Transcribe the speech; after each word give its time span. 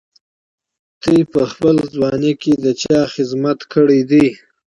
تاسي 1.03 1.19
په 1.33 1.41
خپله 1.51 1.83
ځواني 1.93 2.33
کي 2.41 2.53
د 2.65 2.65
چا 2.81 2.99
خدمت 3.13 3.59
کړی 3.73 3.99
دی؟ 4.11 4.27